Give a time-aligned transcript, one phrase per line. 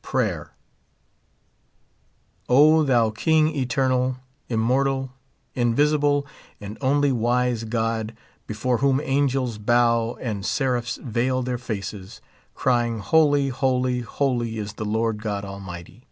[0.00, 0.52] Prayer.
[2.48, 5.10] O thou King eternal, immoital,
[5.56, 6.24] invisible,
[6.60, 8.16] and only wise God,
[8.46, 12.20] before whom angels bow and seraphs veil their faces,
[12.54, 16.06] crying, holy, holy, holy is the Lord God Almighty.